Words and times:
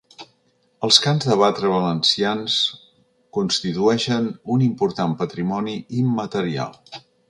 Els 0.87 0.95
cants 1.03 1.27
de 1.31 1.37
batre 1.41 1.69
valencians 1.73 2.57
constitueixen 3.39 4.29
un 4.57 4.67
important 4.73 5.17
patrimoni 5.25 5.81
immaterial. 6.05 6.79